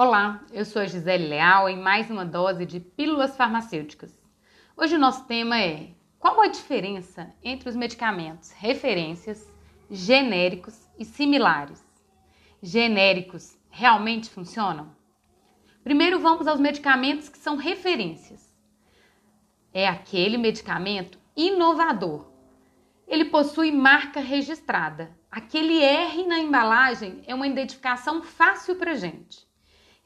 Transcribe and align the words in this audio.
Olá, 0.00 0.44
eu 0.52 0.64
sou 0.64 0.80
a 0.80 0.86
Gisele 0.86 1.26
Leal 1.26 1.68
em 1.68 1.76
mais 1.76 2.08
uma 2.08 2.24
dose 2.24 2.64
de 2.64 2.78
Pílulas 2.78 3.36
Farmacêuticas. 3.36 4.16
Hoje 4.76 4.94
o 4.94 4.98
nosso 4.98 5.24
tema 5.24 5.60
é 5.60 5.88
qual 6.20 6.40
a 6.40 6.46
diferença 6.46 7.34
entre 7.42 7.68
os 7.68 7.74
medicamentos 7.74 8.52
referências, 8.52 9.52
genéricos 9.90 10.86
e 10.96 11.04
similares? 11.04 11.84
Genéricos 12.62 13.58
realmente 13.70 14.30
funcionam? 14.30 14.94
Primeiro 15.82 16.20
vamos 16.20 16.46
aos 16.46 16.60
medicamentos 16.60 17.28
que 17.28 17.38
são 17.38 17.56
referências. 17.56 18.54
É 19.74 19.88
aquele 19.88 20.38
medicamento 20.38 21.18
inovador. 21.36 22.30
Ele 23.04 23.24
possui 23.24 23.72
marca 23.72 24.20
registrada. 24.20 25.10
Aquele 25.28 25.82
R 25.82 26.24
na 26.24 26.38
embalagem 26.38 27.20
é 27.26 27.34
uma 27.34 27.48
identificação 27.48 28.22
fácil 28.22 28.76
para 28.76 28.94
gente. 28.94 29.47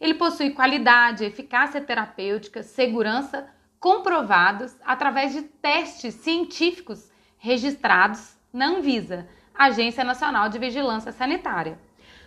Ele 0.02 0.14
possui 0.14 0.50
qualidade, 0.50 1.24
eficácia 1.24 1.80
terapêutica, 1.80 2.60
segurança 2.64 3.48
comprovados 3.78 4.74
através 4.84 5.32
de 5.32 5.42
testes 5.42 6.14
científicos 6.14 7.08
registrados 7.38 8.36
na 8.52 8.66
Anvisa, 8.66 9.28
Agência 9.54 10.02
Nacional 10.02 10.48
de 10.48 10.58
Vigilância 10.58 11.12
Sanitária. 11.12 11.78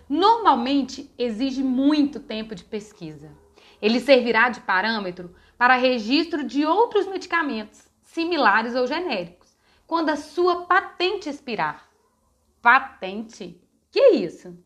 Normalmente 0.07 1.13
exige 1.17 1.61
muito 1.61 2.21
tempo 2.21 2.55
de 2.55 2.63
pesquisa. 2.63 3.29
Ele 3.81 3.99
servirá 3.99 4.47
de 4.47 4.61
parâmetro 4.61 5.35
para 5.57 5.75
registro 5.75 6.45
de 6.45 6.65
outros 6.65 7.05
medicamentos 7.05 7.89
similares 8.03 8.73
ou 8.73 8.87
genéricos, 8.87 9.53
quando 9.85 10.11
a 10.11 10.15
sua 10.15 10.65
patente 10.65 11.27
expirar. 11.27 11.89
Patente? 12.61 13.61
Que 13.91 14.11
isso? 14.11 14.57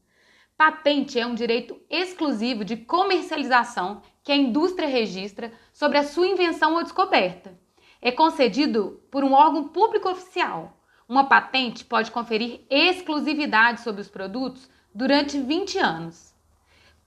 Patente 0.59 1.18
é 1.18 1.26
um 1.26 1.36
direito 1.36 1.80
exclusivo 1.90 2.66
de 2.66 2.76
comercialização 2.76 4.02
que 4.22 4.30
a 4.30 4.36
indústria 4.36 4.90
registra 4.90 5.53
sobre 5.72 5.97
a 5.97 6.03
sua 6.03 6.28
invenção 6.28 6.73
ou 6.73 6.83
descoberta. 6.83 7.58
É 8.02 8.11
concedido 8.11 9.02
por 9.09 9.23
um 9.23 9.31
órgão 9.31 9.70
público 9.70 10.09
oficial. 10.09 10.78
Uma 11.08 11.30
patente 11.30 11.86
pode 11.86 12.11
conferir 12.11 12.66
exclusividade 12.70 13.80
sobre 13.80 14.02
os 14.02 14.09
produtos 14.09 14.70
durante 14.94 15.39
20 15.39 15.78
anos. 15.78 16.36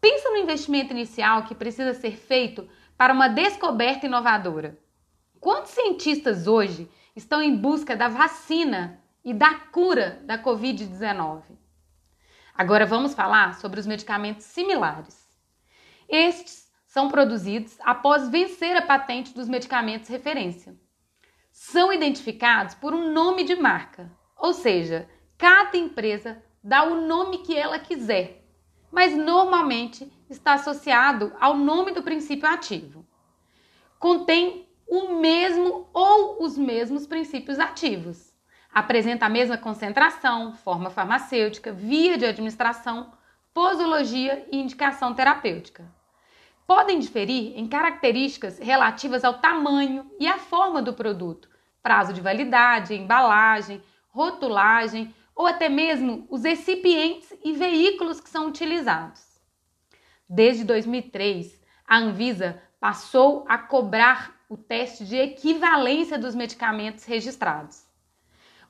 Pensa 0.01 0.31
no 0.31 0.39
investimento 0.39 0.95
inicial 0.95 1.45
que 1.45 1.55
precisa 1.55 1.93
ser 1.93 2.17
feito 2.17 2.67
para 2.97 3.13
uma 3.13 3.29
descoberta 3.29 4.07
inovadora. 4.07 4.79
Quantos 5.39 5.73
cientistas 5.73 6.47
hoje 6.47 6.89
estão 7.15 7.43
em 7.43 7.55
busca 7.55 7.95
da 7.95 8.09
vacina 8.09 8.99
e 9.23 9.35
da 9.35 9.53
cura 9.53 10.23
da 10.25 10.43
Covid-19? 10.43 11.62
Agora 12.55 12.85
vamos 12.85 13.15
falar 13.15 13.55
sobre 13.55 13.81
os 13.81 13.87
medicamentos 13.87 14.45
similares. 14.45 15.27
Estes 16.09 16.71
são 16.87 17.09
produzidos 17.09 17.79
após 17.81 18.29
vencer 18.29 18.77
a 18.77 18.83
patente 18.83 19.35
dos 19.35 19.49
medicamentos 19.49 20.11
referência. 20.11 20.77
São 21.51 21.93
identificados 21.93 22.75
por 22.75 22.93
um 22.93 23.13
nome 23.13 23.45
de 23.45 23.57
marca, 23.57 24.11
ou 24.37 24.53
seja, 24.53 25.09
cada 25.39 25.77
empresa 25.77 26.43
dá 26.63 26.83
o 26.85 27.07
nome 27.07 27.39
que 27.39 27.57
ela 27.57 27.79
quiser, 27.79 28.45
mas 28.91 29.17
normalmente 29.17 30.13
está 30.29 30.55
associado 30.55 31.33
ao 31.41 31.57
nome 31.57 31.93
do 31.93 32.03
princípio 32.03 32.49
ativo. 32.49 33.07
Contém 33.99 34.69
o 34.87 35.15
mesmo 35.15 35.89
ou 35.95 36.43
os 36.45 36.59
mesmos 36.59 37.07
princípios 37.07 37.59
ativos 37.59 38.32
apresenta 38.73 39.27
a 39.27 39.29
mesma 39.29 39.59
concentração, 39.59 40.55
forma 40.55 40.91
farmacêutica, 40.91 41.73
via 41.73 42.17
de 42.17 42.25
administração, 42.25 43.13
posologia 43.53 44.47
e 44.51 44.59
indicação 44.59 45.15
terapêutica. 45.15 45.85
Podem 46.67 46.99
diferir 46.99 47.59
em 47.59 47.69
características 47.69 48.59
relativas 48.59 49.25
ao 49.25 49.35
tamanho 49.35 50.11
e 50.19 50.27
à 50.27 50.39
forma 50.39 50.81
do 50.81 50.95
produto, 50.95 51.51
prazo 51.83 52.13
de 52.13 52.21
validade, 52.21 52.95
embalagem, 52.95 53.83
rotulagem 54.09 55.15
ou 55.35 55.47
até 55.47 55.69
mesmo 55.69 56.27
os 56.31 56.45
recipientes 56.45 57.33
e 57.45 57.53
veículos 57.53 58.21
que 58.21 58.31
são 58.31 58.47
utilizados. 58.47 59.23
Desde 60.29 60.65
2003, 60.65 61.61
a 61.87 61.99
Anvisa 61.99 62.63
passou 62.81 63.45
a 63.49 63.59
cobrar 63.59 64.35
o 64.49 64.57
teste 64.57 65.05
de 65.05 65.17
equivalência 65.17 66.19
dos 66.19 66.35
medicamentos 66.35 67.05
registrados. 67.05 67.92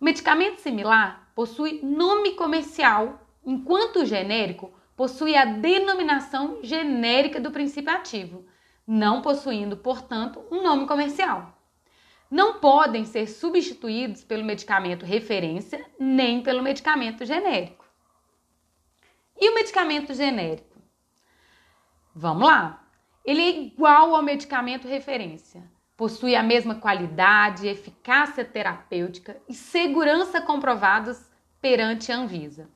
O 0.02 0.04
medicamento 0.04 0.60
similar 0.60 1.30
possui 1.32 1.80
nome 1.80 2.32
comercial, 2.32 3.24
enquanto 3.46 4.00
o 4.00 4.04
genérico 4.04 4.74
possui 4.96 5.36
a 5.36 5.44
denominação 5.44 6.58
genérica 6.60 7.40
do 7.40 7.52
princípio 7.52 7.94
ativo, 7.94 8.44
não 8.84 9.22
possuindo, 9.22 9.76
portanto, 9.76 10.44
um 10.50 10.60
nome 10.60 10.88
comercial. 10.88 11.56
Não 12.28 12.58
podem 12.58 13.04
ser 13.04 13.28
substituídos 13.28 14.24
pelo 14.24 14.44
medicamento 14.44 15.06
referência 15.06 15.86
nem 16.00 16.42
pelo 16.42 16.64
medicamento 16.64 17.24
genérico. 17.24 17.86
E 19.40 19.50
o 19.50 19.54
medicamento 19.54 20.12
genérico? 20.14 20.82
Vamos 22.12 22.48
lá. 22.48 22.84
Ele 23.24 23.40
é 23.40 23.50
igual 23.50 24.16
ao 24.16 24.22
medicamento 24.22 24.88
referência, 24.88 25.62
possui 25.96 26.34
a 26.34 26.42
mesma 26.42 26.76
qualidade, 26.76 27.68
eficácia 27.68 28.44
terapêutica 28.44 29.36
e 29.48 29.54
segurança 29.54 30.40
comprovados 30.40 31.30
perante 31.60 32.10
a 32.10 32.16
Anvisa. 32.16 32.68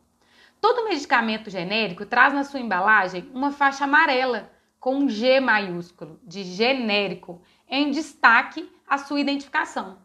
Todo 0.61 0.85
medicamento 0.85 1.51
genérico 1.51 2.07
traz 2.07 2.33
na 2.33 2.45
sua 2.45 2.61
embalagem 2.61 3.31
uma 3.35 3.53
faixa 3.53 3.85
amarela 3.85 4.51
com 4.79 4.97
um 4.97 5.09
G 5.09 5.41
maiúsculo 5.41 6.21
de 6.23 6.45
genérico 6.45 7.43
em 7.69 7.91
destaque 7.91 8.71
à 8.87 8.99
sua 8.99 9.21
identificação. 9.21 9.99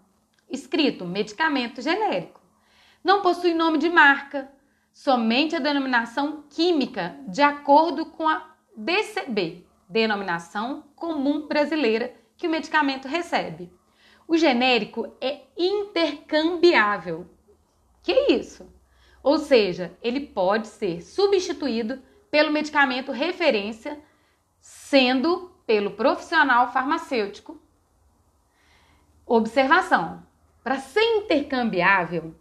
Escrito 0.49 1.05
medicamento 1.05 1.81
genérico. 1.81 2.41
Não 3.03 3.21
possui 3.21 3.53
nome 3.53 3.77
de 3.77 3.89
marca, 3.89 4.51
somente 4.91 5.55
a 5.55 5.59
denominação 5.59 6.43
química 6.49 7.15
de 7.27 7.41
acordo 7.41 8.05
com 8.07 8.27
a 8.27 8.51
DCB, 8.75 9.65
denominação 9.87 10.85
comum 10.95 11.47
brasileira 11.47 12.20
que 12.41 12.47
o 12.47 12.49
medicamento 12.49 13.07
recebe. 13.07 13.71
O 14.27 14.35
genérico 14.35 15.15
é 15.21 15.41
intercambiável. 15.55 17.29
Que 18.01 18.11
é 18.11 18.31
isso? 18.31 18.67
Ou 19.21 19.37
seja, 19.37 19.95
ele 20.01 20.21
pode 20.21 20.67
ser 20.67 21.03
substituído 21.03 22.01
pelo 22.31 22.51
medicamento 22.51 23.11
referência, 23.11 24.01
sendo 24.59 25.51
pelo 25.67 25.91
profissional 25.91 26.73
farmacêutico. 26.73 27.61
Observação: 29.23 30.25
para 30.63 30.79
ser 30.79 31.03
intercambiável, 31.17 32.33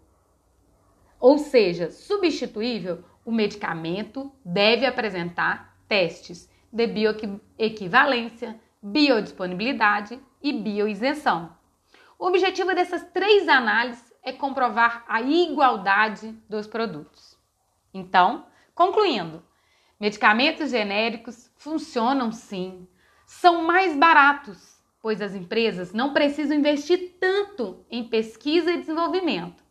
ou 1.21 1.37
seja, 1.37 1.91
substituível, 1.91 3.05
o 3.23 3.31
medicamento 3.31 4.33
deve 4.43 4.87
apresentar 4.87 5.77
testes 5.87 6.49
de 6.73 6.87
bioequivalência, 6.87 8.59
biodisponibilidade 8.83 10.21
e 10.43 10.53
bioisenção. 10.53 11.55
O 12.19 12.27
objetivo 12.27 12.75
dessas 12.75 13.03
três 13.13 13.49
análises 13.49 14.13
é 14.23 14.33
comprovar 14.33 15.05
a 15.09 15.23
igualdade 15.23 16.33
dos 16.49 16.67
produtos. 16.67 17.39
Então, 17.93 18.47
concluindo, 18.75 19.43
medicamentos 19.99 20.71
genéricos 20.71 21.51
funcionam 21.57 22.31
sim, 22.31 22.87
são 23.27 23.63
mais 23.63 23.97
baratos, 23.97 24.79
pois 25.01 25.23
as 25.23 25.35
empresas 25.35 25.93
não 25.93 26.13
precisam 26.13 26.57
investir 26.57 27.17
tanto 27.19 27.85
em 27.91 28.05
pesquisa 28.05 28.71
e 28.71 28.79
desenvolvimento. 28.79 29.65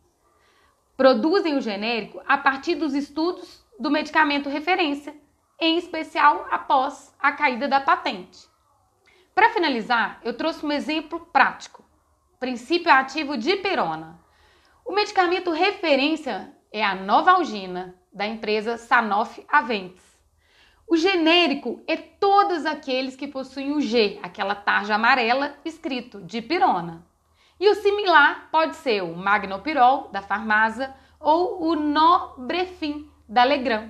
Produzem 0.96 1.56
o 1.56 1.60
genérico 1.60 2.20
a 2.26 2.36
partir 2.36 2.74
dos 2.74 2.94
estudos 2.94 3.64
do 3.78 3.90
medicamento 3.90 4.48
referência, 4.48 5.14
em 5.58 5.78
especial 5.78 6.46
após 6.50 7.14
a 7.18 7.32
caída 7.32 7.68
da 7.68 7.80
patente. 7.80 8.49
Para 9.40 9.54
finalizar, 9.54 10.20
eu 10.22 10.36
trouxe 10.36 10.66
um 10.66 10.70
exemplo 10.70 11.18
prático: 11.32 11.82
princípio 12.38 12.92
ativo 12.92 13.38
de 13.38 13.56
pirona. 13.56 14.20
O 14.84 14.92
medicamento 14.92 15.50
referência 15.50 16.54
é 16.70 16.84
a 16.84 16.94
Novalgina, 16.94 17.94
da 18.12 18.26
empresa 18.26 18.76
Sanofi 18.76 19.42
Aventis. 19.48 20.04
O 20.86 20.94
genérico 20.94 21.82
é 21.86 21.96
todos 21.96 22.66
aqueles 22.66 23.16
que 23.16 23.26
possuem 23.26 23.72
o 23.72 23.80
G, 23.80 24.20
aquela 24.22 24.54
tarja 24.54 24.96
amarela 24.96 25.56
escrito 25.64 26.20
de 26.20 26.42
pirona. 26.42 27.02
E 27.58 27.66
o 27.66 27.76
similar 27.76 28.50
pode 28.52 28.76
ser 28.76 29.02
o 29.02 29.16
Magnopirol, 29.16 30.10
da 30.12 30.20
Farmasa, 30.20 30.94
ou 31.18 31.62
o 31.62 31.74
Nobrefin, 31.74 33.10
da 33.26 33.42
Legrand. 33.42 33.88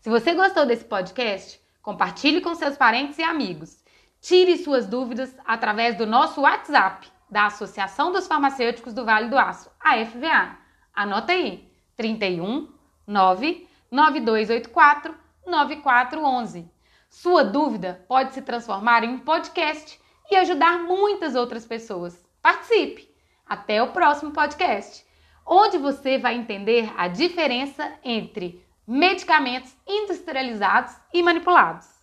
Se 0.00 0.10
você 0.10 0.34
gostou 0.34 0.66
desse 0.66 0.84
podcast, 0.84 1.60
compartilhe 1.80 2.40
com 2.40 2.56
seus 2.56 2.76
parentes 2.76 3.18
e 3.18 3.22
amigos. 3.22 3.86
Tire 4.20 4.58
suas 4.58 4.86
dúvidas 4.86 5.34
através 5.44 5.96
do 5.96 6.04
nosso 6.04 6.40
WhatsApp 6.40 7.08
da 7.30 7.46
Associação 7.46 8.10
dos 8.10 8.26
Farmacêuticos 8.26 8.92
do 8.92 9.04
Vale 9.04 9.28
do 9.28 9.38
Aço, 9.38 9.70
a 9.80 10.04
FVA. 10.04 10.58
Anota 10.92 11.32
aí: 11.32 11.70
31 11.96 12.68
9 13.06 13.68
9284 13.90 15.14
9411. 15.46 16.68
Sua 17.08 17.44
dúvida 17.44 18.04
pode 18.08 18.34
se 18.34 18.42
transformar 18.42 19.04
em 19.04 19.08
um 19.08 19.18
podcast 19.20 20.00
e 20.30 20.36
ajudar 20.36 20.80
muitas 20.80 21.36
outras 21.36 21.64
pessoas. 21.64 22.26
Participe! 22.42 23.08
Até 23.46 23.82
o 23.82 23.92
próximo 23.92 24.32
podcast, 24.32 25.06
onde 25.46 25.78
você 25.78 26.18
vai 26.18 26.34
entender 26.34 26.92
a 26.96 27.08
diferença 27.08 27.94
entre 28.04 28.62
medicamentos 28.86 29.74
industrializados 29.86 30.94
e 31.14 31.22
manipulados. 31.22 31.97